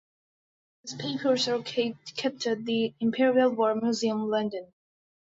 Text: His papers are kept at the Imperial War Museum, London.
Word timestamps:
His 0.81 0.95
papers 0.95 1.47
are 1.47 1.61
kept 1.61 2.47
at 2.47 2.65
the 2.65 2.91
Imperial 2.99 3.51
War 3.51 3.75
Museum, 3.75 4.29
London. 4.31 4.73